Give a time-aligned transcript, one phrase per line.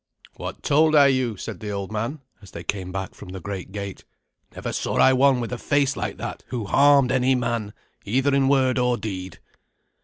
[0.35, 3.71] "What told I you?" said the old man, as they came back from the great
[3.71, 4.03] gate.
[4.55, 7.71] "Never saw I one with a face like that who harmed any man,
[8.03, 9.37] either in word or deed."